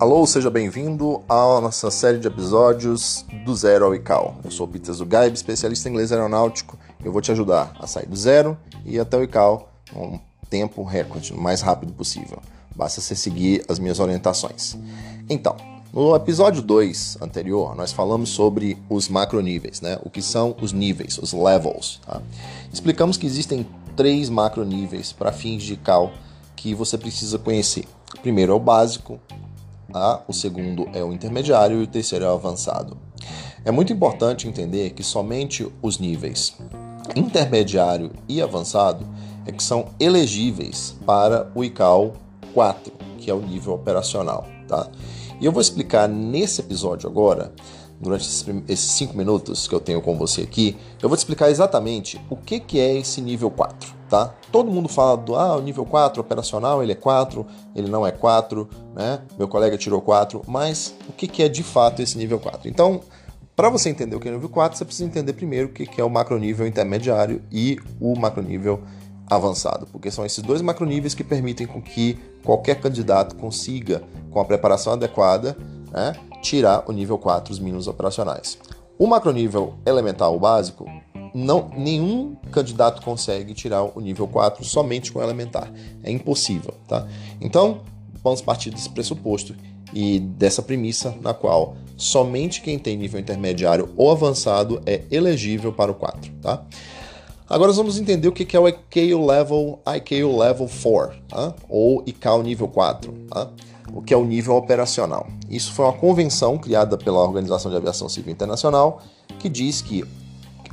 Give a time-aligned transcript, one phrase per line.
[0.00, 4.38] Alô, seja bem-vindo à nossa série de episódios do Zero ao ICAO.
[4.42, 6.78] Eu sou o Peter Zugaib, especialista em inglês aeronáutico.
[7.04, 8.56] Eu vou te ajudar a sair do zero
[8.86, 10.18] e até o ICAO um
[10.48, 12.38] tempo recorde, o mais rápido possível.
[12.74, 14.74] Basta você seguir as minhas orientações.
[15.28, 15.54] Então,
[15.92, 19.98] no episódio 2 anterior, nós falamos sobre os macroníveis, né?
[20.02, 22.00] O que são os níveis, os levels.
[22.06, 22.22] Tá?
[22.72, 26.10] Explicamos que existem três macroníveis para fins de ICAO
[26.56, 27.84] que você precisa conhecer.
[28.16, 29.20] O primeiro é o básico,
[29.94, 32.96] a, o segundo é o intermediário e o terceiro é o avançado.
[33.64, 36.56] É muito importante entender que somente os níveis
[37.14, 39.06] intermediário e avançado
[39.46, 42.14] é que são elegíveis para o ICAO
[42.54, 44.88] 4, que é o nível operacional, tá?
[45.40, 47.52] E eu vou explicar nesse episódio agora
[48.00, 48.24] durante
[48.68, 52.36] esses cinco minutos que eu tenho com você aqui, eu vou te explicar exatamente o
[52.36, 54.34] que, que é esse nível 4, tá?
[54.50, 58.10] Todo mundo fala do ah, o nível 4 operacional, ele é 4, ele não é
[58.10, 59.20] 4, né?
[59.38, 62.68] Meu colega tirou 4, mas o que, que é de fato esse nível 4?
[62.68, 63.00] Então,
[63.54, 66.00] para você entender o que é nível 4, você precisa entender primeiro o que, que
[66.00, 68.80] é o macronível intermediário e o macronível
[69.28, 74.44] avançado, porque são esses dois macroníveis que permitem com que qualquer candidato consiga, com a
[74.44, 75.56] preparação adequada,
[75.92, 78.58] né, tirar o nível 4, os mínimos operacionais.
[78.98, 80.84] O macronível elemental básico,
[81.34, 85.72] não, nenhum candidato consegue tirar o nível 4 somente com elementar.
[86.02, 87.06] É impossível, tá?
[87.40, 87.80] Então,
[88.22, 89.54] vamos partir desse pressuposto
[89.92, 95.90] e dessa premissa na qual somente quem tem nível intermediário ou avançado é elegível para
[95.90, 96.64] o 4, tá?
[97.48, 101.54] Agora vamos entender o que é o ICAO Level, ICAO Level 4, tá?
[101.68, 103.12] ou ICAO Nível 4.
[103.28, 103.50] Tá?
[103.92, 105.26] o que é o nível operacional.
[105.48, 109.02] Isso foi uma convenção criada pela Organização de Aviação Civil Internacional
[109.38, 110.04] que diz que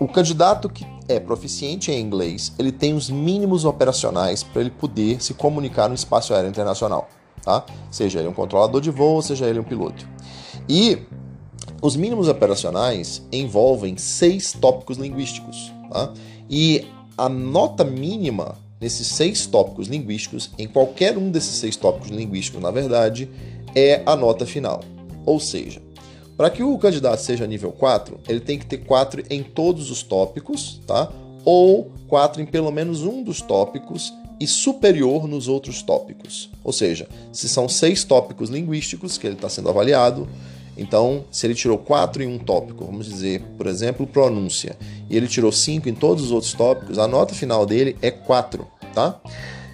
[0.00, 5.22] o candidato que é proficiente em inglês, ele tem os mínimos operacionais para ele poder
[5.22, 7.08] se comunicar no espaço aéreo internacional,
[7.42, 7.64] tá?
[7.90, 10.08] Seja ele um controlador de voo, seja ele um piloto.
[10.68, 10.98] E
[11.82, 16.12] os mínimos operacionais envolvem seis tópicos linguísticos, tá?
[16.48, 22.60] E a nota mínima nesses seis tópicos linguísticos, em qualquer um desses seis tópicos linguísticos,
[22.60, 23.30] na verdade,
[23.74, 24.82] é a nota final.
[25.24, 25.80] Ou seja,
[26.36, 30.02] para que o candidato seja nível 4, ele tem que ter 4 em todos os
[30.02, 31.10] tópicos, tá?
[31.44, 36.50] Ou 4 em pelo menos um dos tópicos e superior nos outros tópicos.
[36.62, 40.28] Ou seja, se são seis tópicos linguísticos que ele está sendo avaliado,
[40.76, 44.76] então, se ele tirou 4 em um tópico, vamos dizer, por exemplo, pronúncia,
[45.08, 48.66] e ele tirou 5 em todos os outros tópicos, a nota final dele é 4
[48.94, 49.20] tá?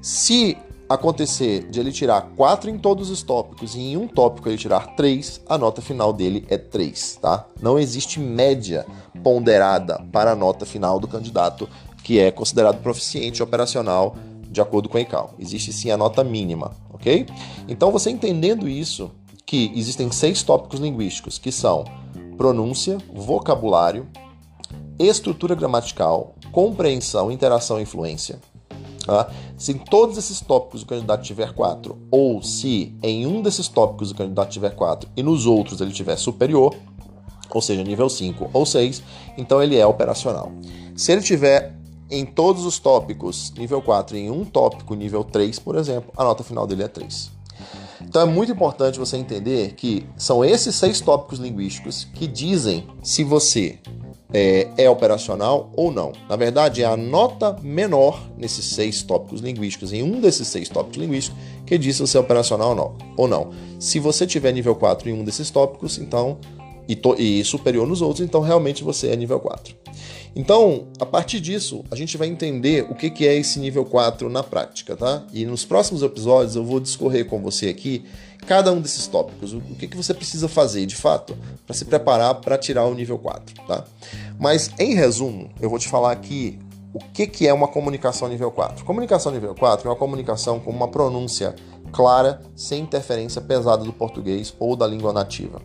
[0.00, 0.56] Se
[0.94, 4.94] acontecer de ele tirar 4 em todos os tópicos e em um tópico ele tirar
[4.96, 7.46] 3, a nota final dele é 3, tá?
[7.60, 8.86] Não existe média
[9.22, 11.68] ponderada para a nota final do candidato
[12.02, 14.16] que é considerado proficiente operacional
[14.48, 15.34] de acordo com a ICAO.
[15.38, 17.26] Existe sim a nota mínima, ok?
[17.68, 19.10] Então você entendendo isso,
[19.46, 21.84] que existem seis tópicos linguísticos, que são
[22.36, 24.08] pronúncia, vocabulário,
[24.98, 28.40] estrutura gramatical, compreensão, interação e influência,
[29.06, 29.30] Tá?
[29.56, 34.10] Se em todos esses tópicos o candidato tiver 4, ou se em um desses tópicos
[34.10, 36.74] o candidato tiver 4 e nos outros ele tiver superior,
[37.50, 39.02] ou seja, nível 5 ou 6,
[39.36, 40.52] então ele é operacional.
[40.96, 41.74] Se ele tiver
[42.10, 46.24] em todos os tópicos nível 4 e em um tópico nível 3, por exemplo, a
[46.24, 47.30] nota final dele é 3.
[48.00, 53.22] Então é muito importante você entender que são esses seis tópicos linguísticos que dizem se
[53.24, 53.78] você
[54.32, 56.12] é, é, operacional ou não.
[56.28, 60.98] Na verdade, é a nota menor nesses seis tópicos linguísticos, em um desses seis tópicos
[60.98, 62.96] linguísticos, que diz se você é operacional ou não.
[63.16, 63.50] Ou não.
[63.78, 66.38] Se você tiver nível 4 em um desses tópicos, então
[66.88, 69.82] e, e superior nos outros, então realmente você é nível 4.
[70.34, 74.30] Então, a partir disso, a gente vai entender o que, que é esse nível 4
[74.30, 75.22] na prática, tá?
[75.32, 78.04] E nos próximos episódios eu vou discorrer com você aqui
[78.46, 82.36] cada um desses tópicos, o que, que você precisa fazer de fato para se preparar
[82.36, 83.84] para tirar o nível 4, tá?
[84.38, 86.58] Mas em resumo, eu vou te falar aqui
[86.92, 88.84] o que, que é uma comunicação nível 4.
[88.84, 91.54] Comunicação nível 4 é uma comunicação com uma pronúncia
[91.92, 95.60] clara, sem interferência pesada do português ou da língua nativa.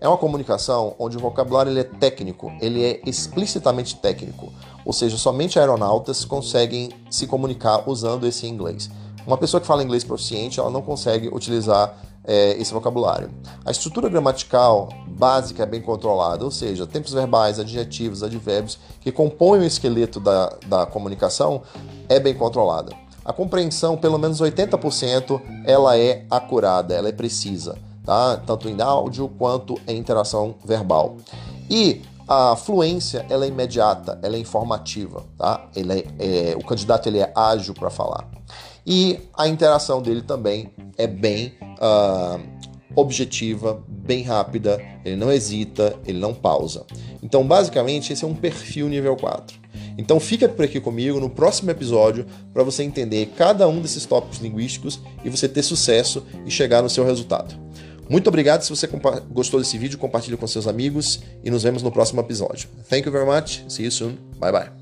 [0.00, 4.52] É uma comunicação onde o vocabulário ele é técnico, ele é explicitamente técnico,
[4.84, 8.90] ou seja, somente aeronautas conseguem se comunicar usando esse inglês.
[9.26, 13.30] Uma pessoa que fala inglês proficiente, ela não consegue utilizar é, esse vocabulário.
[13.64, 19.60] A estrutura gramatical básica é bem controlada, ou seja, tempos verbais, adjetivos, advérbios que compõem
[19.60, 21.62] o esqueleto da, da comunicação
[22.08, 23.01] é bem controlada.
[23.24, 28.36] A compreensão, pelo menos 80%, ela é acurada, ela é precisa, tá?
[28.36, 31.16] tanto em áudio quanto em interação verbal.
[31.70, 35.68] E a fluência ela é imediata, ela é informativa, tá?
[35.74, 38.26] Ele é, é o candidato ele é ágil para falar.
[38.86, 42.40] E a interação dele também é bem uh,
[42.96, 46.84] objetiva, bem rápida, ele não hesita, ele não pausa.
[47.22, 49.61] Então, basicamente, esse é um perfil nível 4.
[49.96, 54.38] Então, fica por aqui comigo no próximo episódio para você entender cada um desses tópicos
[54.38, 57.54] linguísticos e você ter sucesso e chegar no seu resultado.
[58.08, 58.62] Muito obrigado.
[58.62, 58.88] Se você
[59.30, 62.68] gostou desse vídeo, compartilhe com seus amigos e nos vemos no próximo episódio.
[62.88, 63.64] Thank you very much.
[63.68, 64.16] See you soon.
[64.38, 64.81] Bye bye.